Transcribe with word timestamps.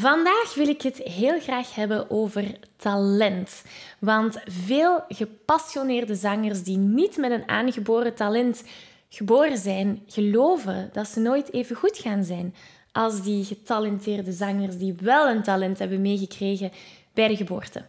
Vandaag 0.00 0.54
wil 0.54 0.68
ik 0.68 0.82
het 0.82 0.96
heel 0.96 1.40
graag 1.40 1.74
hebben 1.74 2.10
over 2.10 2.44
talent. 2.76 3.62
Want 3.98 4.38
veel 4.46 5.04
gepassioneerde 5.08 6.14
zangers 6.14 6.62
die 6.62 6.76
niet 6.76 7.16
met 7.16 7.30
een 7.30 7.48
aangeboren 7.48 8.14
talent 8.14 8.64
geboren 9.08 9.58
zijn, 9.58 10.02
geloven 10.06 10.90
dat 10.92 11.08
ze 11.08 11.20
nooit 11.20 11.52
even 11.52 11.76
goed 11.76 11.98
gaan 11.98 12.24
zijn 12.24 12.54
als 12.92 13.22
die 13.22 13.44
getalenteerde 13.44 14.32
zangers 14.32 14.76
die 14.76 14.94
wel 15.00 15.28
een 15.28 15.42
talent 15.42 15.78
hebben 15.78 16.00
meegekregen 16.00 16.72
bij 17.14 17.28
de 17.28 17.36
geboorte. 17.36 17.84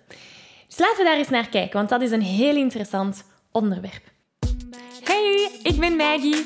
Dus 0.67 0.79
laten 0.79 0.97
we 0.97 1.03
daar 1.03 1.17
eens 1.17 1.29
naar 1.29 1.49
kijken, 1.49 1.77
want 1.77 1.89
dat 1.89 2.01
is 2.01 2.11
een 2.11 2.21
heel 2.21 2.55
interessant 2.55 3.23
onderwerp. 3.51 4.03
Hey, 5.03 5.49
ik 5.63 5.79
ben 5.79 5.95
Maggie. 5.95 6.45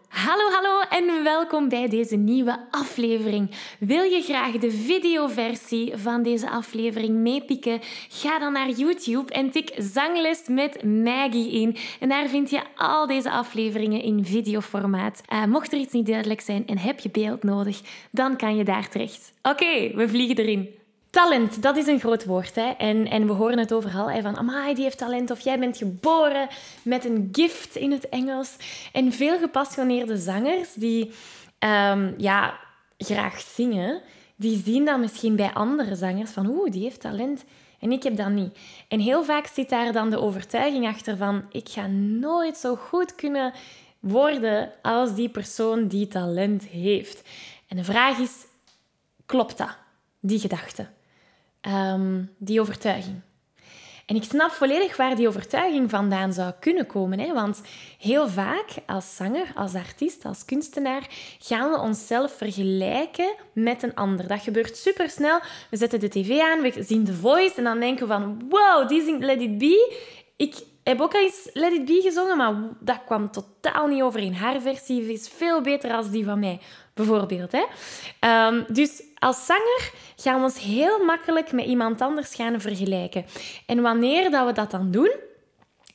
Hallo, 0.25 0.49
hallo 0.51 0.81
en 0.89 1.23
welkom 1.23 1.69
bij 1.69 1.87
deze 1.87 2.15
nieuwe 2.15 2.59
aflevering. 2.71 3.51
Wil 3.79 4.03
je 4.03 4.21
graag 4.21 4.51
de 4.51 4.71
videoversie 4.71 5.97
van 5.97 6.23
deze 6.23 6.49
aflevering 6.49 7.15
meepikken? 7.17 7.79
Ga 8.09 8.39
dan 8.39 8.53
naar 8.53 8.69
YouTube 8.69 9.33
en 9.33 9.51
tik 9.51 9.73
Zangles 9.77 10.47
met 10.47 10.83
Maggie 10.83 11.51
in. 11.51 11.77
En 11.99 12.09
daar 12.09 12.27
vind 12.27 12.49
je 12.49 12.61
al 12.75 13.07
deze 13.07 13.31
afleveringen 13.31 14.01
in 14.01 14.25
videoformaat. 14.25 15.21
Uh, 15.33 15.45
mocht 15.45 15.73
er 15.73 15.79
iets 15.79 15.93
niet 15.93 16.05
duidelijk 16.05 16.41
zijn 16.41 16.67
en 16.67 16.77
heb 16.77 16.99
je 16.99 17.09
beeld 17.09 17.43
nodig, 17.43 17.81
dan 18.11 18.37
kan 18.37 18.55
je 18.55 18.63
daar 18.63 18.89
terecht. 18.89 19.33
Oké, 19.41 19.95
we 19.95 20.09
vliegen 20.09 20.37
erin. 20.37 20.80
Talent, 21.11 21.61
dat 21.61 21.77
is 21.77 21.87
een 21.87 21.99
groot 21.99 22.25
woord. 22.25 22.55
Hè? 22.55 22.69
En, 22.69 23.07
en 23.07 23.27
we 23.27 23.33
horen 23.33 23.57
het 23.57 23.73
overal. 23.73 24.09
Hè? 24.11 24.21
Van, 24.21 24.37
amai, 24.37 24.73
die 24.73 24.83
heeft 24.83 24.97
talent. 24.97 25.31
Of 25.31 25.39
jij 25.39 25.59
bent 25.59 25.77
geboren 25.77 26.47
met 26.83 27.05
een 27.05 27.29
gift 27.31 27.75
in 27.75 27.91
het 27.91 28.09
Engels. 28.09 28.55
En 28.91 29.11
veel 29.11 29.39
gepassioneerde 29.39 30.17
zangers 30.17 30.73
die 30.73 31.11
um, 31.59 32.13
ja, 32.17 32.59
graag 32.97 33.39
zingen, 33.39 34.01
die 34.35 34.61
zien 34.63 34.85
dan 34.85 34.99
misschien 34.99 35.35
bij 35.35 35.53
andere 35.53 35.95
zangers 35.95 36.31
van, 36.31 36.47
oeh, 36.47 36.71
die 36.71 36.83
heeft 36.83 37.01
talent. 37.01 37.43
En 37.79 37.91
ik 37.91 38.03
heb 38.03 38.15
dat 38.15 38.29
niet. 38.29 38.57
En 38.87 38.99
heel 38.99 39.23
vaak 39.23 39.47
zit 39.47 39.69
daar 39.69 39.91
dan 39.91 40.09
de 40.09 40.19
overtuiging 40.19 40.87
achter 40.87 41.17
van, 41.17 41.45
ik 41.51 41.69
ga 41.69 41.87
nooit 41.87 42.57
zo 42.57 42.75
goed 42.75 43.15
kunnen 43.15 43.53
worden 43.99 44.71
als 44.81 45.15
die 45.15 45.29
persoon 45.29 45.87
die 45.87 46.07
talent 46.07 46.63
heeft. 46.63 47.21
En 47.67 47.77
de 47.77 47.83
vraag 47.83 48.17
is, 48.17 48.31
klopt 49.25 49.57
dat? 49.57 49.77
Die 50.19 50.39
gedachte? 50.39 50.87
Um, 51.67 52.31
die 52.37 52.61
overtuiging. 52.61 53.21
En 54.11 54.17
ik 54.17 54.23
snap 54.23 54.51
volledig 54.51 54.97
waar 54.97 55.15
die 55.15 55.27
overtuiging 55.27 55.89
vandaan 55.89 56.33
zou 56.33 56.53
kunnen 56.59 56.85
komen. 56.85 57.19
Hè? 57.19 57.33
Want 57.33 57.61
heel 57.99 58.27
vaak 58.27 58.69
als 58.85 59.15
zanger, 59.15 59.51
als 59.55 59.73
artiest, 59.73 60.25
als 60.25 60.45
kunstenaar 60.45 61.07
gaan 61.39 61.71
we 61.71 61.79
onszelf 61.79 62.31
vergelijken 62.37 63.35
met 63.53 63.83
een 63.83 63.95
ander. 63.95 64.27
Dat 64.27 64.41
gebeurt 64.41 64.77
supersnel. 64.77 65.39
We 65.69 65.77
zetten 65.77 65.99
de 65.99 66.09
tv 66.09 66.39
aan, 66.39 66.61
we 66.61 66.83
zien 66.83 67.05
The 67.05 67.13
Voice 67.13 67.55
en 67.55 67.63
dan 67.63 67.79
denken 67.79 68.07
we 68.07 68.13
van 68.13 68.45
wow, 68.49 68.87
die 68.87 69.03
zingt 69.03 69.23
Let 69.23 69.41
It 69.41 69.57
Be. 69.57 69.97
Ik 70.37 70.55
heb 70.83 71.01
ook 71.01 71.13
al 71.13 71.21
eens 71.21 71.49
Let 71.53 71.73
It 71.73 71.85
Be 71.85 71.99
gezongen, 72.03 72.37
maar 72.37 72.55
dat 72.79 73.03
kwam 73.05 73.31
totaal 73.31 73.87
niet 73.87 74.01
over 74.01 74.19
in 74.19 74.33
haar 74.33 74.61
versie. 74.61 75.11
is 75.13 75.29
veel 75.29 75.61
beter 75.61 75.93
als 75.93 76.09
die 76.09 76.25
van 76.25 76.39
mij, 76.39 76.59
bijvoorbeeld. 76.93 77.51
Hè? 77.51 77.65
Um, 78.47 78.65
dus 78.67 79.03
als 79.17 79.45
zanger 79.45 79.91
gaan 80.15 80.37
we 80.37 80.43
ons 80.43 80.59
heel 80.59 81.03
makkelijk 81.03 81.51
met 81.51 81.65
iemand 81.65 82.01
anders 82.01 82.35
gaan 82.35 82.61
vergelijken. 82.61 83.25
En 83.65 83.81
wanneer 83.81 84.31
dat 84.31 84.45
we 84.45 84.53
dat 84.53 84.71
dan 84.71 84.91
doen, 84.91 85.11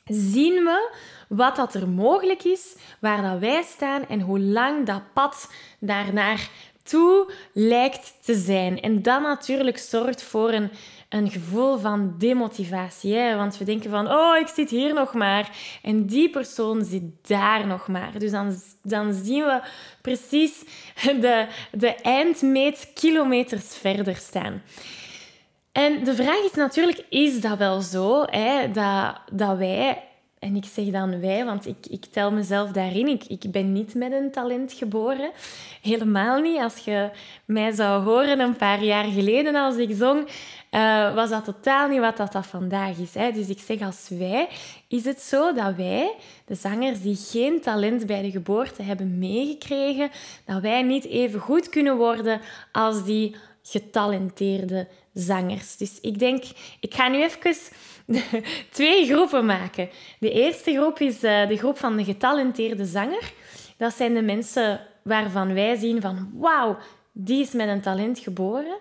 zien 0.04 0.54
we 0.54 0.90
wat 1.28 1.56
dat 1.56 1.74
er 1.74 1.88
mogelijk 1.88 2.44
is, 2.44 2.76
waar 3.00 3.22
dat 3.22 3.38
wij 3.38 3.62
staan 3.62 4.08
en 4.08 4.20
hoe 4.20 4.40
lang 4.40 4.86
dat 4.86 5.02
pad 5.12 5.50
daarnaar 5.80 6.48
toe 6.82 7.32
lijkt 7.52 8.14
te 8.20 8.34
zijn. 8.34 8.80
En 8.80 9.02
dat 9.02 9.22
natuurlijk 9.22 9.78
zorgt 9.78 10.22
voor 10.22 10.52
een 10.52 10.70
een 11.08 11.30
gevoel 11.30 11.78
van 11.78 12.14
demotivatie. 12.18 13.14
Hè? 13.14 13.36
Want 13.36 13.58
we 13.58 13.64
denken 13.64 13.90
van, 13.90 14.10
oh, 14.10 14.36
ik 14.36 14.48
zit 14.48 14.70
hier 14.70 14.94
nog 14.94 15.14
maar. 15.14 15.50
En 15.82 16.06
die 16.06 16.30
persoon 16.30 16.84
zit 16.84 17.28
daar 17.28 17.66
nog 17.66 17.88
maar. 17.88 18.18
Dus 18.18 18.30
dan, 18.30 18.60
dan 18.82 19.12
zien 19.12 19.44
we 19.44 19.60
precies 20.02 20.64
de, 21.20 21.46
de 21.72 21.94
eindmeet 21.94 22.90
kilometers 22.94 23.76
verder 23.76 24.16
staan. 24.16 24.62
En 25.72 26.04
de 26.04 26.14
vraag 26.14 26.44
is 26.44 26.52
natuurlijk, 26.52 27.04
is 27.08 27.40
dat 27.40 27.58
wel 27.58 27.80
zo? 27.80 28.22
Hè? 28.24 28.70
Dat, 28.70 29.20
dat 29.32 29.58
wij 29.58 30.05
en 30.38 30.56
ik 30.56 30.64
zeg 30.64 30.84
dan 30.84 31.20
wij, 31.20 31.44
want 31.44 31.66
ik, 31.66 31.86
ik 31.88 32.04
tel 32.04 32.32
mezelf 32.32 32.70
daarin. 32.70 33.08
Ik, 33.08 33.24
ik 33.24 33.50
ben 33.50 33.72
niet 33.72 33.94
met 33.94 34.12
een 34.12 34.30
talent 34.30 34.72
geboren. 34.72 35.30
Helemaal 35.82 36.40
niet. 36.40 36.60
Als 36.60 36.76
je 36.76 37.10
mij 37.44 37.72
zou 37.72 38.02
horen 38.04 38.40
een 38.40 38.56
paar 38.56 38.82
jaar 38.82 39.04
geleden 39.04 39.54
als 39.54 39.76
ik 39.76 39.90
zong, 39.94 40.28
uh, 40.70 41.14
was 41.14 41.30
dat 41.30 41.44
totaal 41.44 41.88
niet 41.88 42.00
wat 42.00 42.16
dat, 42.16 42.32
dat 42.32 42.46
vandaag 42.46 42.98
is. 42.98 43.14
Hè. 43.14 43.32
Dus 43.32 43.48
ik 43.48 43.58
zeg 43.58 43.80
als 43.80 44.08
wij, 44.08 44.48
is 44.88 45.04
het 45.04 45.20
zo 45.20 45.52
dat 45.52 45.74
wij, 45.74 46.14
de 46.44 46.54
zangers 46.54 47.00
die 47.00 47.16
geen 47.16 47.60
talent 47.60 48.06
bij 48.06 48.22
de 48.22 48.30
geboorte 48.30 48.82
hebben 48.82 49.18
meegekregen, 49.18 50.10
dat 50.44 50.60
wij 50.60 50.82
niet 50.82 51.04
even 51.04 51.40
goed 51.40 51.68
kunnen 51.68 51.96
worden 51.96 52.40
als 52.72 53.04
die 53.04 53.36
getalenteerde 53.66 54.88
zangers. 55.14 55.76
Dus 55.76 55.98
ik 56.00 56.18
denk, 56.18 56.44
ik 56.80 56.94
ga 56.94 57.08
nu 57.08 57.22
even 57.22 57.56
twee 58.70 59.06
groepen 59.06 59.46
maken. 59.46 59.88
De 60.18 60.30
eerste 60.30 60.72
groep 60.72 60.98
is 60.98 61.24
uh, 61.24 61.48
de 61.48 61.56
groep 61.56 61.78
van 61.78 61.96
de 61.96 62.04
getalenteerde 62.04 62.84
zanger. 62.84 63.32
Dat 63.76 63.94
zijn 63.94 64.14
de 64.14 64.22
mensen 64.22 64.80
waarvan 65.02 65.54
wij 65.54 65.76
zien 65.76 66.00
van 66.00 66.30
wauw, 66.34 66.76
die 67.12 67.40
is 67.40 67.52
met 67.52 67.68
een 67.68 67.80
talent 67.80 68.18
geboren. 68.18 68.78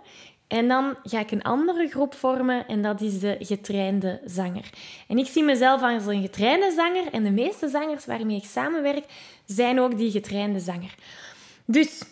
En 0.47 0.68
dan 0.68 0.96
ga 1.03 1.19
ik 1.19 1.31
een 1.31 1.44
andere 1.44 1.88
groep 1.88 2.13
vormen 2.13 2.67
en 2.67 2.81
dat 2.81 3.02
is 3.02 3.19
de 3.19 3.35
getrainde 3.40 4.22
zanger. 4.25 4.69
En 5.07 5.17
ik 5.17 5.28
zie 5.28 5.44
mezelf 5.44 5.81
als 5.81 6.06
een 6.06 6.22
getrainde 6.22 6.72
zanger 6.75 7.12
en 7.12 7.23
de 7.23 7.31
meeste 7.31 7.67
zangers 7.69 8.06
waarmee 8.06 8.38
ik 8.38 8.44
samenwerk 8.44 9.06
zijn 9.46 9.79
ook 9.79 9.97
die 9.97 10.12
getrainde 10.12 10.59
zanger. 10.59 10.96
Dus 11.66 12.03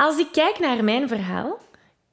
als 0.00 0.18
ik 0.18 0.28
kijk 0.32 0.58
naar 0.58 0.84
mijn 0.84 1.08
verhaal, 1.08 1.58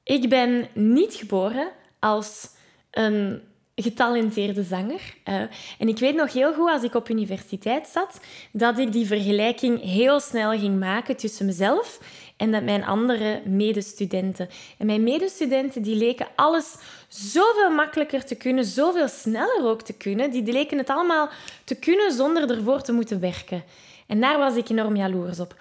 ik 0.03 0.29
ben 0.29 0.67
niet 0.73 1.13
geboren 1.13 1.67
als 1.99 2.49
een 2.91 3.41
getalenteerde 3.75 4.63
zanger. 4.63 5.15
Uh, 5.25 5.35
en 5.79 5.87
ik 5.87 5.97
weet 5.97 6.15
nog 6.15 6.33
heel 6.33 6.53
goed, 6.53 6.69
als 6.69 6.83
ik 6.83 6.95
op 6.95 7.09
universiteit 7.09 7.87
zat, 7.87 8.19
dat 8.51 8.77
ik 8.77 8.91
die 8.91 9.05
vergelijking 9.05 9.81
heel 9.81 10.19
snel 10.19 10.51
ging 10.59 10.79
maken 10.79 11.17
tussen 11.17 11.45
mezelf 11.45 11.99
en 12.37 12.51
dat 12.51 12.63
mijn 12.63 12.85
andere 12.85 13.41
medestudenten. 13.45 14.49
En 14.77 14.85
mijn 14.85 15.03
medestudenten 15.03 15.81
die 15.81 15.95
leken 15.95 16.27
alles 16.35 16.75
zoveel 17.07 17.69
makkelijker 17.69 18.25
te 18.25 18.35
kunnen, 18.35 18.65
zoveel 18.65 19.07
sneller 19.07 19.63
ook 19.63 19.81
te 19.81 19.93
kunnen. 19.93 20.31
Die 20.31 20.43
leken 20.43 20.77
het 20.77 20.89
allemaal 20.89 21.29
te 21.63 21.75
kunnen 21.75 22.11
zonder 22.11 22.49
ervoor 22.49 22.81
te 22.81 22.91
moeten 22.91 23.19
werken. 23.19 23.63
En 24.07 24.21
daar 24.21 24.37
was 24.37 24.55
ik 24.55 24.69
enorm 24.69 24.95
jaloers 24.95 25.39
op. 25.39 25.55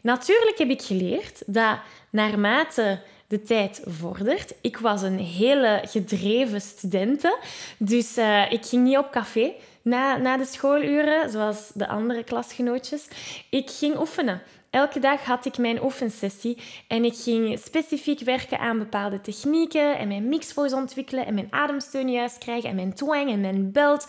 Natuurlijk 0.00 0.58
heb 0.58 0.70
ik 0.70 0.82
geleerd 0.82 1.42
dat 1.46 1.78
naarmate 2.10 3.00
de 3.26 3.42
tijd 3.42 3.82
vordert. 3.84 4.54
Ik 4.60 4.76
was 4.76 5.02
een 5.02 5.18
hele 5.18 5.82
gedreven 5.84 6.60
studente, 6.60 7.38
dus 7.78 8.18
uh, 8.18 8.52
ik 8.52 8.66
ging 8.66 8.84
niet 8.84 8.96
op 8.96 9.10
café 9.10 9.52
na, 9.82 10.16
na 10.16 10.36
de 10.36 10.44
schooluren, 10.44 11.30
zoals 11.30 11.70
de 11.74 11.88
andere 11.88 12.24
klasgenootjes. 12.24 13.08
Ik 13.50 13.70
ging 13.70 13.98
oefenen. 13.98 14.42
Elke 14.70 14.98
dag 14.98 15.24
had 15.24 15.44
ik 15.44 15.58
mijn 15.58 15.82
oefensessie 15.82 16.58
en 16.88 17.04
ik 17.04 17.14
ging 17.16 17.58
specifiek 17.58 18.20
werken 18.20 18.58
aan 18.58 18.78
bepaalde 18.78 19.20
technieken 19.20 19.98
en 19.98 20.08
mijn 20.08 20.28
mixvoice 20.28 20.76
ontwikkelen 20.76 21.26
en 21.26 21.34
mijn 21.34 21.48
ademsteun 21.50 22.10
juist 22.10 22.38
krijgen 22.38 22.70
en 22.70 22.76
mijn 22.76 22.94
twang 22.94 23.30
en 23.30 23.40
mijn 23.40 23.72
belt. 23.72 24.06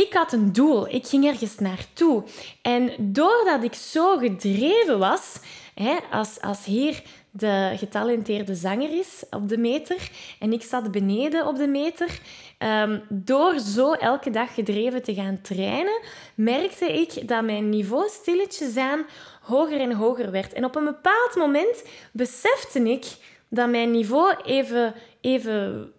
Ik 0.00 0.12
had 0.12 0.32
een 0.32 0.52
doel, 0.52 0.88
ik 0.88 1.06
ging 1.06 1.26
ergens 1.26 1.58
naartoe. 1.58 2.24
En 2.62 2.90
doordat 2.98 3.62
ik 3.62 3.74
zo 3.74 4.16
gedreven 4.16 4.98
was, 4.98 5.40
Hè, 5.74 5.96
als, 6.10 6.40
als 6.40 6.64
hier 6.64 7.02
de 7.30 7.72
getalenteerde 7.76 8.54
zanger 8.54 8.98
is 8.98 9.24
op 9.30 9.48
de 9.48 9.58
meter 9.58 10.10
en 10.38 10.52
ik 10.52 10.62
zat 10.62 10.90
beneden 10.90 11.46
op 11.46 11.56
de 11.56 11.66
meter, 11.66 12.20
ehm, 12.58 12.98
door 13.08 13.58
zo 13.58 13.92
elke 13.92 14.30
dag 14.30 14.54
gedreven 14.54 15.02
te 15.02 15.14
gaan 15.14 15.40
trainen, 15.40 16.00
merkte 16.34 16.92
ik 16.92 17.28
dat 17.28 17.44
mijn 17.44 17.68
niveau 17.68 18.08
stilletjes 18.08 18.76
aan 18.76 19.06
hoger 19.42 19.80
en 19.80 19.92
hoger 19.92 20.30
werd. 20.30 20.52
En 20.52 20.64
op 20.64 20.76
een 20.76 20.84
bepaald 20.84 21.34
moment 21.36 21.84
besefte 22.12 22.80
ik 22.80 23.04
dat 23.48 23.68
mijn 23.68 23.90
niveau 23.90 24.34
even, 24.44 24.94
even 25.20 25.92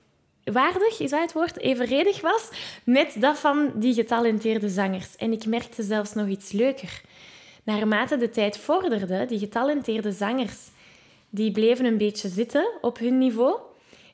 waardig, 0.52 1.00
is 1.00 1.10
dat 1.10 1.22
het 1.22 1.34
woord, 1.34 1.58
evenredig 1.58 2.22
was 2.22 2.50
met 2.84 3.16
dat 3.20 3.40
van 3.40 3.72
die 3.76 3.94
getalenteerde 3.94 4.70
zangers. 4.70 5.16
En 5.16 5.32
ik 5.32 5.46
merkte 5.46 5.84
zelfs 5.84 6.14
nog 6.14 6.28
iets 6.28 6.52
leuker. 6.52 7.02
Naarmate 7.64 8.18
de 8.18 8.30
tijd 8.30 8.58
vorderde, 8.58 9.26
die 9.26 9.40
getalenteerde 9.40 10.12
zangers, 10.12 10.58
die 11.30 11.52
bleven 11.52 11.86
een 11.86 11.98
beetje 11.98 12.30
zitten 12.30 12.72
op 12.82 12.98
hun 12.98 13.18
niveau. 13.18 13.60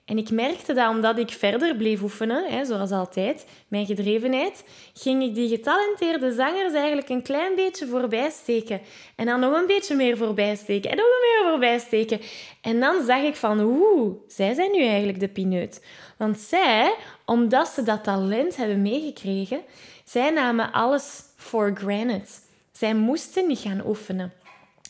En 0.07 0.18
ik 0.18 0.31
merkte 0.31 0.74
dat 0.74 0.89
omdat 0.89 1.18
ik 1.18 1.30
verder 1.30 1.75
bleef 1.75 2.01
oefenen, 2.01 2.51
hè, 2.51 2.65
zoals 2.65 2.92
altijd, 2.92 3.45
mijn 3.68 3.86
gedrevenheid, 3.86 4.63
ging 4.94 5.24
ik 5.24 5.36
die 5.36 5.50
getalenteerde 5.50 6.33
zangers 6.33 6.74
eigenlijk 6.74 7.09
een 7.09 7.21
klein 7.21 7.56
beetje 7.56 7.88
voorbij 7.88 8.30
steken. 8.30 8.81
En 9.15 9.25
dan 9.25 9.39
nog 9.39 9.54
een 9.54 9.65
beetje 9.65 9.95
meer 9.95 10.18
voorbij 10.18 10.56
steken. 10.56 10.92
En 10.92 10.98
nog 10.98 11.06
meer 11.06 11.50
voorbij 11.50 11.80
steken. 11.80 12.21
En 12.62 12.80
dan 12.80 13.06
zag 13.06 13.21
ik 13.21 13.36
van, 13.36 13.59
oeh, 13.59 14.15
zij 14.27 14.54
zijn 14.54 14.71
nu 14.71 14.83
eigenlijk 14.83 15.19
de 15.19 15.27
pineut. 15.27 15.86
Want 16.18 16.39
zij, 16.39 16.95
omdat 17.25 17.68
ze 17.68 17.83
dat 17.83 18.04
talent 18.04 18.56
hebben 18.56 18.81
meegekregen, 18.81 19.62
zij 20.04 20.30
namen 20.30 20.71
alles 20.71 21.21
for 21.36 21.71
granted. 21.75 22.42
Zij 22.71 22.95
moesten 22.95 23.48
niet 23.48 23.59
gaan 23.59 23.88
oefenen. 23.88 24.33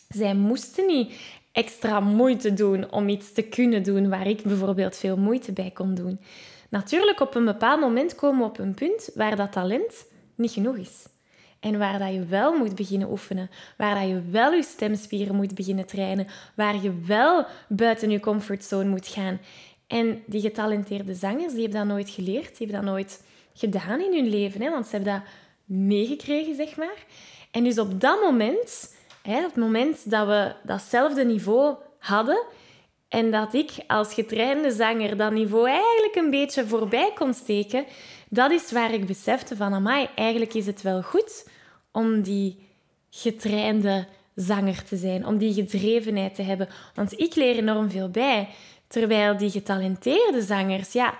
Zij 0.09 0.33
moesten 0.33 0.85
niet 0.85 1.13
extra 1.57 1.99
moeite 1.99 2.53
doen 2.53 2.91
om 2.91 3.09
iets 3.09 3.33
te 3.33 3.41
kunnen 3.41 3.83
doen 3.83 4.09
waar 4.09 4.27
ik 4.27 4.41
bijvoorbeeld 4.41 4.97
veel 4.97 5.17
moeite 5.17 5.51
bij 5.51 5.71
kon 5.73 5.95
doen. 5.95 6.19
Natuurlijk, 6.69 7.19
op 7.19 7.35
een 7.35 7.45
bepaald 7.45 7.79
moment 7.79 8.15
komen 8.15 8.39
we 8.39 8.45
op 8.45 8.59
een 8.59 8.73
punt 8.73 9.09
waar 9.15 9.35
dat 9.35 9.51
talent 9.51 10.05
niet 10.35 10.51
genoeg 10.51 10.75
is. 10.75 11.05
En 11.59 11.77
waar 11.77 11.99
dat 11.99 12.13
je 12.13 12.25
wel 12.25 12.57
moet 12.57 12.75
beginnen 12.75 13.11
oefenen, 13.11 13.49
waar 13.77 13.99
dat 13.99 14.09
je 14.09 14.21
wel 14.31 14.51
je 14.51 14.63
stemspieren 14.63 15.35
moet 15.35 15.55
beginnen 15.55 15.85
trainen, 15.85 16.27
waar 16.55 16.81
je 16.81 16.93
wel 17.05 17.45
buiten 17.67 18.09
je 18.09 18.19
comfortzone 18.19 18.89
moet 18.89 19.07
gaan. 19.07 19.39
En 19.87 20.21
die 20.25 20.41
getalenteerde 20.41 21.13
zangers, 21.13 21.53
die 21.53 21.61
hebben 21.61 21.79
dat 21.79 21.89
nooit 21.89 22.09
geleerd, 22.09 22.57
die 22.57 22.67
hebben 22.67 22.85
dat 22.85 22.93
nooit 22.93 23.23
gedaan 23.53 24.01
in 24.01 24.13
hun 24.13 24.29
leven, 24.29 24.61
hè, 24.61 24.69
want 24.69 24.85
ze 24.87 24.95
hebben 24.95 25.13
dat 25.13 25.23
meegekregen, 25.65 26.55
zeg 26.55 26.75
maar. 26.75 27.05
En 27.51 27.63
dus 27.63 27.79
op 27.79 28.01
dat 28.01 28.21
moment 28.21 28.95
Hè, 29.27 29.37
op 29.37 29.45
het 29.45 29.55
moment 29.55 30.09
dat 30.09 30.27
we 30.27 30.53
datzelfde 30.63 31.25
niveau 31.25 31.75
hadden 31.99 32.45
en 33.07 33.31
dat 33.31 33.53
ik 33.53 33.71
als 33.87 34.13
getrainde 34.13 34.71
zanger 34.71 35.17
dat 35.17 35.31
niveau 35.31 35.69
eigenlijk 35.69 36.15
een 36.15 36.29
beetje 36.29 36.67
voorbij 36.67 37.11
kon 37.15 37.33
steken, 37.33 37.85
dat 38.29 38.51
is 38.51 38.71
waar 38.71 38.93
ik 38.93 39.05
besefte 39.05 39.55
van, 39.55 39.73
amai, 39.73 40.07
eigenlijk 40.15 40.53
is 40.53 40.65
het 40.65 40.81
wel 40.81 41.01
goed 41.01 41.49
om 41.91 42.21
die 42.21 42.67
getrainde 43.09 44.07
zanger 44.35 44.83
te 44.83 44.97
zijn, 44.97 45.25
om 45.25 45.37
die 45.37 45.53
gedrevenheid 45.53 46.35
te 46.35 46.41
hebben. 46.41 46.69
Want 46.93 47.19
ik 47.19 47.35
leer 47.35 47.55
enorm 47.55 47.89
veel 47.89 48.09
bij, 48.09 48.49
terwijl 48.87 49.37
die 49.37 49.49
getalenteerde 49.49 50.41
zangers, 50.41 50.91
ja, 50.91 51.17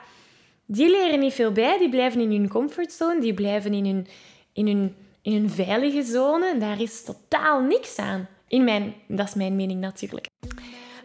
die 0.66 0.90
leren 0.90 1.20
niet 1.20 1.34
veel 1.34 1.52
bij, 1.52 1.78
die 1.78 1.90
blijven 1.90 2.22
in 2.22 2.32
hun 2.32 2.50
comfortzone, 2.50 3.22
die 3.22 3.34
blijven 3.34 3.74
in 3.74 3.86
hun, 3.86 4.08
in 4.54 4.68
hun 4.68 4.96
in 5.28 5.44
een 5.44 5.50
veilige 5.50 6.04
zone. 6.04 6.58
Daar 6.58 6.82
is 6.82 7.04
totaal 7.04 7.62
niks 7.62 7.98
aan. 7.98 8.28
In 8.48 8.64
mijn, 8.64 8.94
dat 9.08 9.28
is 9.28 9.34
mijn 9.34 9.56
mening 9.56 9.80
natuurlijk. 9.80 10.28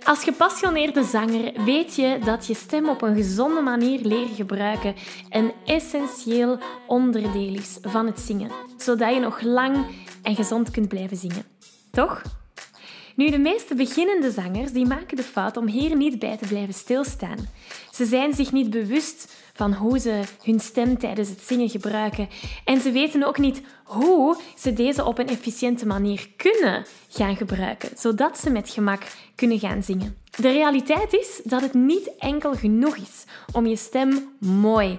Als 0.04 0.24
gepassioneerde 0.24 1.04
zanger 1.04 1.64
weet 1.64 1.94
je 1.94 2.19
dat 2.24 2.46
je 2.46 2.54
stem 2.54 2.88
op 2.88 3.02
een 3.02 3.16
gezonde 3.16 3.60
manier 3.60 4.00
leren 4.00 4.34
gebruiken 4.34 4.94
een 5.30 5.52
essentieel 5.64 6.58
onderdeel 6.86 7.54
is 7.54 7.78
van 7.82 8.06
het 8.06 8.20
zingen, 8.20 8.50
zodat 8.76 9.14
je 9.14 9.20
nog 9.20 9.40
lang 9.40 9.86
en 10.22 10.34
gezond 10.34 10.70
kunt 10.70 10.88
blijven 10.88 11.16
zingen. 11.16 11.44
Toch? 11.90 12.22
Nu, 13.14 13.31
de 13.31 13.38
meeste 13.38 13.75
beginnende 13.75 14.31
zangers 14.31 14.73
die 14.73 14.87
maken 14.87 15.17
de 15.17 15.23
fout 15.23 15.56
om 15.56 15.67
hier 15.67 15.97
niet 15.97 16.19
bij 16.19 16.37
te 16.37 16.47
blijven 16.47 16.75
stilstaan. 16.75 17.49
Ze 17.91 18.05
zijn 18.05 18.35
zich 18.35 18.53
niet 18.53 18.70
bewust 18.70 19.35
van 19.53 19.73
hoe 19.73 19.99
ze 19.99 20.23
hun 20.43 20.61
stem 20.61 20.99
tijdens 20.99 21.29
het 21.29 21.41
zingen 21.41 21.69
gebruiken. 21.69 22.29
En 22.64 22.81
ze 22.81 22.91
weten 22.91 23.26
ook 23.26 23.38
niet 23.38 23.62
hoe 23.85 24.37
ze 24.56 24.73
deze 24.73 25.05
op 25.05 25.19
een 25.19 25.29
efficiënte 25.29 25.87
manier 25.87 26.29
kunnen 26.37 26.87
gaan 27.09 27.37
gebruiken, 27.37 27.91
zodat 27.97 28.38
ze 28.38 28.50
met 28.50 28.70
gemak 28.70 29.03
kunnen 29.35 29.58
gaan 29.58 29.82
zingen. 29.82 30.17
De 30.31 30.50
realiteit 30.50 31.12
is 31.12 31.41
dat 31.44 31.61
het 31.61 31.75
niet 31.75 32.11
enkel 32.19 32.55
genoeg 32.55 32.97
is 32.97 33.25
om 33.53 33.67
je 33.67 33.76
stem 33.76 34.29
mooi 34.38 34.99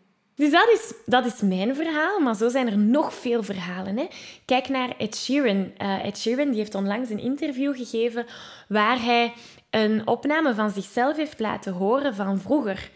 Dus 0.41 0.51
dat 0.51 0.69
is, 0.73 0.93
dat 1.05 1.25
is 1.25 1.41
mijn 1.41 1.75
verhaal, 1.75 2.19
maar 2.19 2.35
zo 2.35 2.49
zijn 2.49 2.67
er 2.67 2.77
nog 2.77 3.13
veel 3.13 3.43
verhalen. 3.43 3.97
Hè. 3.97 4.07
Kijk 4.45 4.69
naar 4.69 4.93
Ed 4.97 5.15
Sheeran. 5.15 5.71
Uh, 5.77 6.05
Ed 6.05 6.17
Sheeran 6.17 6.49
die 6.49 6.57
heeft 6.57 6.75
onlangs 6.75 7.09
een 7.09 7.19
interview 7.19 7.75
gegeven 7.75 8.25
waar 8.67 9.03
hij 9.03 9.33
een 9.69 10.07
opname 10.07 10.53
van 10.53 10.69
zichzelf 10.69 11.15
heeft 11.15 11.39
laten 11.39 11.73
horen 11.73 12.15
van 12.15 12.39
vroeger. 12.39 12.89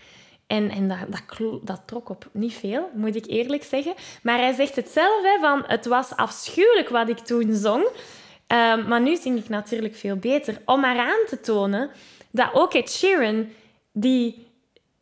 En, 0.48 0.70
en 0.70 0.88
dat, 0.88 0.98
dat, 1.64 1.82
trok 1.86 2.10
op 2.10 2.30
niet 2.32 2.54
veel, 2.54 2.90
moet 2.94 3.16
ik 3.16 3.26
eerlijk 3.28 3.64
zeggen. 3.64 3.94
Maar 4.24 4.38
hij 4.38 4.54
zegt 4.54 4.76
het 4.76 4.90
zelf, 4.90 5.40
van 5.42 5.64
het 5.68 5.86
was 5.86 6.16
afschuwelijk 6.16 6.90
wat 6.90 7.10
ik 7.10 7.20
toen 7.20 7.56
zong. 7.56 7.84
Uh, 7.84 8.88
maar 8.88 9.02
nu 9.02 9.16
zing 9.16 9.38
ik 9.38 9.50
natuurlijk 9.50 9.96
veel 9.96 10.16
beter. 10.16 10.62
Om 10.66 10.80
maar 10.80 10.98
aan 10.98 11.26
te 11.28 11.40
tonen 11.40 11.90
dat 12.32 12.50
ook 12.54 12.74
Ed 12.74 12.92
Sheeran, 12.92 13.50
die 13.92 14.48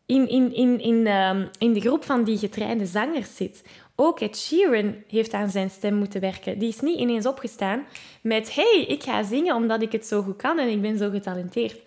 in, 0.05 0.29
in, 0.29 0.53
in, 0.53 0.79
in, 0.79 1.07
um, 1.07 1.49
in 1.57 1.73
de 1.73 1.81
groep 1.81 2.03
van 2.03 2.23
die 2.23 2.37
getrainde 2.37 2.85
zangers 2.85 3.35
zit. 3.35 3.63
Ook 3.95 4.19
Ed 4.19 4.37
Sheeran 4.37 4.95
heeft 5.07 5.33
aan 5.33 5.49
zijn 5.49 5.69
stem 5.69 5.95
moeten 5.95 6.21
werken. 6.21 6.59
Die 6.59 6.69
is 6.69 6.79
niet 6.79 6.99
ineens 6.99 7.25
opgestaan 7.25 7.85
met 8.21 8.55
hey, 8.55 8.85
ik 8.87 9.03
ga 9.03 9.23
zingen 9.23 9.55
omdat 9.55 9.81
ik 9.81 9.91
het 9.91 10.05
zo 10.05 10.21
goed 10.21 10.35
kan 10.35 10.59
en 10.59 10.67
ik 10.67 10.81
ben 10.81 10.97
zo 10.97 11.09
getalenteerd. 11.09 11.81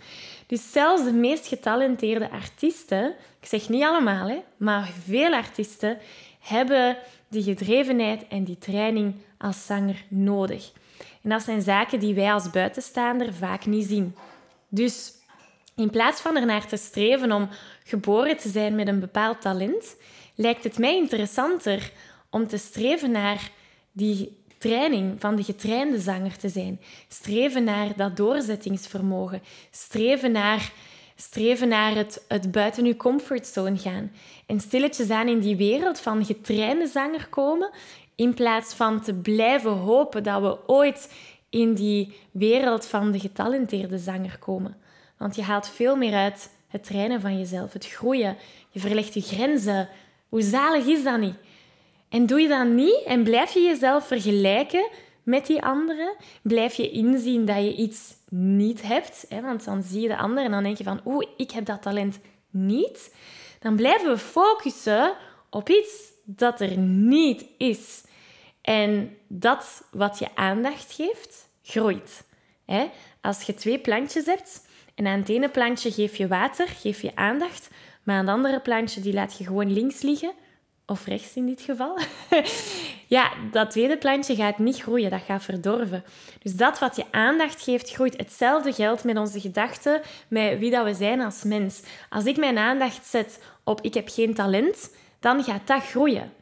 Dus 0.46 0.72
zelfs 0.72 1.04
de 1.04 1.12
meest 1.12 1.46
getalenteerde 1.46 2.30
artiesten, 2.30 3.14
ik 3.40 3.48
zeg 3.48 3.68
niet 3.68 3.82
allemaal, 3.82 4.28
hè, 4.28 4.38
maar 4.56 4.92
veel 5.04 5.32
artiesten, 5.32 5.98
hebben 6.40 6.96
die 7.28 7.42
gedrevenheid 7.42 8.26
en 8.28 8.44
die 8.44 8.58
training 8.58 9.14
als 9.38 9.66
zanger 9.66 10.04
nodig. 10.08 10.72
En 11.22 11.30
dat 11.30 11.42
zijn 11.42 11.62
zaken 11.62 12.00
die 12.00 12.14
wij 12.14 12.32
als 12.32 12.50
buitenstaander 12.50 13.34
vaak 13.34 13.66
niet 13.66 13.86
zien. 13.86 14.14
Dus 14.68 15.12
in 15.76 15.90
plaats 15.90 16.20
van 16.20 16.36
ernaar 16.36 16.66
te 16.66 16.76
streven 16.76 17.32
om 17.32 17.48
geboren 17.84 18.36
te 18.36 18.48
zijn 18.48 18.74
met 18.74 18.88
een 18.88 19.00
bepaald 19.00 19.40
talent, 19.40 19.96
lijkt 20.34 20.64
het 20.64 20.78
mij 20.78 20.96
interessanter 20.96 21.92
om 22.30 22.48
te 22.48 22.56
streven 22.56 23.10
naar 23.10 23.50
die 23.92 24.36
training 24.58 25.20
van 25.20 25.36
de 25.36 25.42
getrainde 25.42 26.00
zanger 26.00 26.36
te 26.36 26.48
zijn. 26.48 26.80
Streven 27.08 27.64
naar 27.64 27.96
dat 27.96 28.16
doorzettingsvermogen. 28.16 29.42
Streven 29.70 30.32
naar, 30.32 30.72
streven 31.16 31.68
naar 31.68 31.94
het, 31.94 32.24
het 32.28 32.50
buiten 32.50 32.84
je 32.84 32.96
comfortzone 32.96 33.78
gaan. 33.78 34.12
En 34.46 34.60
stilletjes 34.60 35.10
aan 35.10 35.28
in 35.28 35.40
die 35.40 35.56
wereld 35.56 36.00
van 36.00 36.24
getrainde 36.24 36.86
zanger 36.86 37.26
komen, 37.28 37.70
in 38.14 38.34
plaats 38.34 38.74
van 38.74 39.02
te 39.02 39.14
blijven 39.14 39.72
hopen 39.72 40.22
dat 40.22 40.42
we 40.42 40.58
ooit 40.66 41.12
in 41.50 41.74
die 41.74 42.16
wereld 42.30 42.86
van 42.86 43.12
de 43.12 43.18
getalenteerde 43.18 43.98
zanger 43.98 44.38
komen. 44.38 44.84
Want 45.18 45.36
je 45.36 45.42
haalt 45.42 45.68
veel 45.68 45.96
meer 45.96 46.14
uit 46.14 46.50
het 46.68 46.84
trainen 46.84 47.20
van 47.20 47.38
jezelf, 47.38 47.72
het 47.72 47.86
groeien. 47.86 48.36
Je 48.70 48.80
verlegt 48.80 49.14
je 49.14 49.20
grenzen. 49.20 49.88
Hoe 50.28 50.42
zalig 50.42 50.86
is 50.86 51.02
dat 51.02 51.20
niet? 51.20 51.36
En 52.08 52.26
doe 52.26 52.40
je 52.40 52.48
dat 52.48 52.66
niet 52.66 53.02
en 53.06 53.22
blijf 53.24 53.52
je 53.52 53.60
jezelf 53.60 54.06
vergelijken 54.06 54.88
met 55.22 55.46
die 55.46 55.62
anderen, 55.62 56.14
blijf 56.42 56.74
je 56.74 56.90
inzien 56.90 57.44
dat 57.44 57.56
je 57.56 57.74
iets 57.74 58.14
niet 58.30 58.82
hebt, 58.82 59.26
hè, 59.28 59.40
want 59.40 59.64
dan 59.64 59.82
zie 59.82 60.00
je 60.00 60.08
de 60.08 60.16
ander 60.16 60.44
en 60.44 60.50
dan 60.50 60.62
denk 60.62 60.78
je 60.78 60.84
van, 60.84 61.00
oeh, 61.04 61.26
ik 61.36 61.50
heb 61.50 61.64
dat 61.64 61.82
talent 61.82 62.18
niet, 62.50 63.14
dan 63.60 63.76
blijven 63.76 64.08
we 64.08 64.18
focussen 64.18 65.16
op 65.50 65.68
iets 65.68 66.12
dat 66.24 66.60
er 66.60 66.78
niet 66.78 67.44
is. 67.58 68.04
En 68.60 69.16
dat 69.28 69.84
wat 69.90 70.18
je 70.18 70.28
aandacht 70.34 70.92
geeft, 70.92 71.48
groeit. 71.62 72.24
Hè? 72.64 72.90
Als 73.20 73.42
je 73.42 73.54
twee 73.54 73.78
plantjes 73.78 74.26
hebt 74.26 74.65
en 74.96 75.06
aan 75.06 75.18
het 75.18 75.28
ene 75.28 75.48
plantje 75.48 75.92
geef 75.92 76.16
je 76.16 76.28
water, 76.28 76.68
geef 76.68 77.02
je 77.02 77.16
aandacht, 77.16 77.70
maar 78.02 78.16
aan 78.16 78.26
het 78.26 78.34
andere 78.34 78.60
plantje 78.60 79.00
die 79.00 79.12
laat 79.12 79.38
je 79.38 79.44
gewoon 79.44 79.72
links 79.72 80.02
liggen, 80.02 80.32
of 80.86 81.06
rechts 81.06 81.34
in 81.34 81.46
dit 81.46 81.60
geval. 81.60 81.98
ja, 83.16 83.32
dat 83.50 83.70
tweede 83.70 83.98
plantje 83.98 84.34
gaat 84.34 84.58
niet 84.58 84.80
groeien, 84.80 85.10
dat 85.10 85.22
gaat 85.26 85.42
verdorven. 85.42 86.04
Dus 86.42 86.56
dat 86.56 86.78
wat 86.78 86.96
je 86.96 87.04
aandacht 87.10 87.62
geeft, 87.62 87.90
groeit. 87.90 88.16
Hetzelfde 88.16 88.72
geldt 88.72 89.04
met 89.04 89.18
onze 89.18 89.40
gedachten, 89.40 90.00
met 90.28 90.58
wie 90.58 90.70
dat 90.70 90.84
we 90.84 90.94
zijn 90.94 91.20
als 91.20 91.42
mens. 91.42 91.82
Als 92.10 92.24
ik 92.24 92.36
mijn 92.36 92.58
aandacht 92.58 93.06
zet 93.06 93.42
op 93.64 93.80
ik 93.80 93.94
heb 93.94 94.08
geen 94.08 94.34
talent, 94.34 94.94
dan 95.20 95.44
gaat 95.44 95.66
dat 95.66 95.82
groeien. 95.82 96.32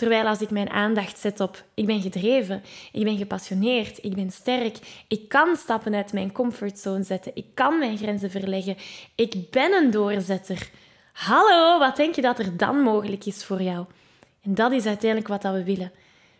Terwijl 0.00 0.26
als 0.26 0.40
ik 0.40 0.50
mijn 0.50 0.70
aandacht 0.70 1.18
zet 1.18 1.40
op 1.40 1.64
ik 1.74 1.86
ben 1.86 2.00
gedreven, 2.00 2.62
ik 2.92 3.04
ben 3.04 3.16
gepassioneerd, 3.16 4.04
ik 4.04 4.14
ben 4.14 4.30
sterk, 4.30 4.78
ik 5.08 5.28
kan 5.28 5.56
stappen 5.56 5.94
uit 5.94 6.12
mijn 6.12 6.32
comfortzone 6.32 7.02
zetten, 7.02 7.32
ik 7.34 7.44
kan 7.54 7.78
mijn 7.78 7.96
grenzen 7.98 8.30
verleggen, 8.30 8.76
ik 9.14 9.50
ben 9.50 9.72
een 9.72 9.90
doorzetter. 9.90 10.70
Hallo, 11.12 11.78
wat 11.78 11.96
denk 11.96 12.14
je 12.14 12.22
dat 12.22 12.38
er 12.38 12.56
dan 12.56 12.80
mogelijk 12.80 13.26
is 13.26 13.44
voor 13.44 13.62
jou? 13.62 13.86
En 14.42 14.54
dat 14.54 14.72
is 14.72 14.86
uiteindelijk 14.86 15.28
wat 15.28 15.42
we 15.42 15.64
willen. 15.64 15.92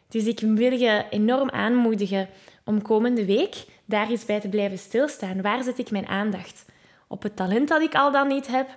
Dus 0.09 0.25
ik 0.25 0.41
wil 0.41 0.73
je 0.73 1.05
enorm 1.11 1.51
aanmoedigen 1.51 2.29
om 2.65 2.83
komende 2.83 3.25
week 3.25 3.65
daar 3.85 4.11
eens 4.11 4.25
bij 4.25 4.41
te 4.41 4.49
blijven 4.49 4.79
stilstaan. 4.79 5.43
Waar 5.43 5.63
zet 5.63 5.79
ik 5.79 5.91
mijn 5.91 6.07
aandacht? 6.07 6.65
Op 7.09 7.23
het 7.23 7.37
talent 7.37 7.69
dat 7.69 7.83
ik 7.83 7.95
al 7.95 8.13
dan 8.13 8.29
niet 8.29 8.47
heb? 8.47 8.69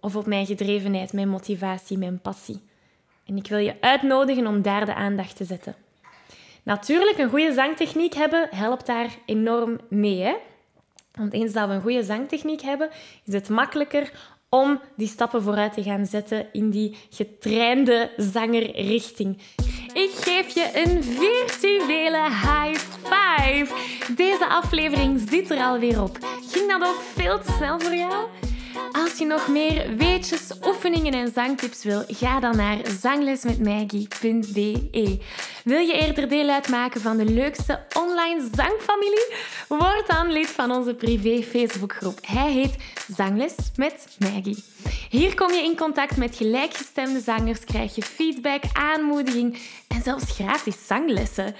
Of 0.00 0.16
op 0.16 0.26
mijn 0.26 0.46
gedrevenheid, 0.46 1.12
mijn 1.12 1.28
motivatie, 1.28 1.98
mijn 1.98 2.20
passie? 2.20 2.67
En 3.28 3.36
ik 3.36 3.46
wil 3.46 3.58
je 3.58 3.74
uitnodigen 3.80 4.46
om 4.46 4.62
daar 4.62 4.86
de 4.86 4.94
aandacht 4.94 5.36
te 5.36 5.44
zetten. 5.44 5.74
Natuurlijk, 6.62 7.18
een 7.18 7.28
goede 7.28 7.52
zangtechniek 7.52 8.14
hebben 8.14 8.48
helpt 8.50 8.86
daar 8.86 9.18
enorm 9.26 9.80
mee. 9.88 10.20
Hè? 10.20 10.34
Want 11.12 11.32
eens 11.32 11.52
dat 11.52 11.68
we 11.68 11.74
een 11.74 11.80
goede 11.80 12.02
zangtechniek 12.02 12.62
hebben, 12.62 12.90
is 13.24 13.32
het 13.32 13.48
makkelijker 13.48 14.12
om 14.48 14.80
die 14.96 15.08
stappen 15.08 15.42
vooruit 15.42 15.72
te 15.72 15.82
gaan 15.82 16.06
zetten 16.06 16.46
in 16.52 16.70
die 16.70 16.96
getrainde 17.10 18.10
zangerrichting. 18.16 19.38
Ik 19.92 20.10
geef 20.10 20.54
je 20.54 20.70
een 20.74 21.02
virtuele 21.02 22.22
high 22.22 22.80
five. 23.02 23.74
Deze 24.14 24.46
aflevering 24.48 25.28
zit 25.28 25.50
er 25.50 25.58
alweer 25.58 26.02
op. 26.02 26.18
Ging 26.50 26.70
dat 26.70 26.88
ook 26.88 27.00
veel 27.14 27.38
te 27.40 27.52
snel 27.52 27.80
voor 27.80 27.94
jou? 27.94 28.26
Als 29.08 29.18
je 29.18 29.24
nog 29.24 29.48
meer 29.48 29.96
weetjes, 29.96 30.52
oefeningen 30.66 31.12
en 31.12 31.32
zangtips 31.34 31.84
wil, 31.84 32.04
ga 32.08 32.40
dan 32.40 32.56
naar 32.56 32.78
zanglesmetmaggie.be. 33.00 35.18
Wil 35.64 35.80
je 35.80 35.92
eerder 35.92 36.28
deel 36.28 36.48
uitmaken 36.48 37.00
van 37.00 37.16
de 37.16 37.24
leukste 37.24 37.80
online 37.96 38.48
zangfamilie? 38.54 39.34
Word 39.68 40.06
dan 40.06 40.32
lid 40.32 40.46
van 40.46 40.70
onze 40.70 40.94
privé 40.94 41.42
Facebookgroep. 41.42 42.18
Hij 42.26 42.52
heet 42.52 42.76
Zangles 43.16 43.54
met 43.76 44.06
Maggie. 44.18 44.64
Hier 45.10 45.34
kom 45.34 45.52
je 45.52 45.62
in 45.62 45.76
contact 45.76 46.16
met 46.16 46.36
gelijkgestemde 46.36 47.20
zangers, 47.20 47.64
krijg 47.64 47.94
je 47.94 48.02
feedback, 48.02 48.62
aanmoediging 48.72 49.58
en 49.88 50.02
zelfs 50.02 50.32
gratis 50.32 50.86
zanglessen. 50.86 51.54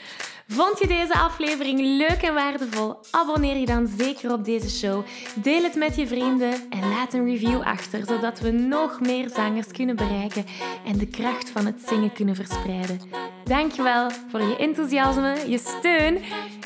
Vond 0.50 0.78
je 0.78 0.87
deze 0.87 1.18
aflevering 1.18 1.80
leuk 1.80 2.23
en 2.23 2.35
waardevol? 2.35 2.97
Abonneer 3.11 3.56
je 3.56 3.66
dan 3.66 3.87
zeker 3.99 4.32
op 4.32 4.44
deze 4.44 4.70
show. 4.70 5.04
Deel 5.35 5.62
het 5.62 5.75
met 5.75 5.97
je 5.97 6.06
vrienden 6.06 6.52
en 6.70 6.88
laat 6.88 7.12
een 7.12 7.25
review 7.25 7.61
achter, 7.61 8.06
zodat 8.06 8.40
we 8.40 8.50
nog 8.50 9.00
meer 9.00 9.28
zangers 9.28 9.66
kunnen 9.66 9.97
bereiken 9.97 10.44
en 10.87 10.99
de 10.99 11.06
kracht 11.06 11.50
van 11.50 11.66
het 11.66 11.82
zingen 11.87 12.12
kunnen 12.12 12.35
verspreiden. 12.35 13.00
Dankjewel 13.44 14.11
voor 14.30 14.40
je 14.40 14.56
enthousiasme, 14.56 15.37
je 15.47 15.58
steun 15.58 16.23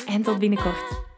en 0.06 0.22
tot 0.22 0.38
binnenkort. 0.38 1.11